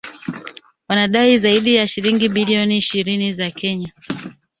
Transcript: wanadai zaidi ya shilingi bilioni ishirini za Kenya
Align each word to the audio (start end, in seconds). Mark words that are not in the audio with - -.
wanadai 0.87 1.37
zaidi 1.37 1.75
ya 1.75 1.87
shilingi 1.87 2.29
bilioni 2.29 2.77
ishirini 2.77 3.33
za 3.33 3.51
Kenya 3.51 3.93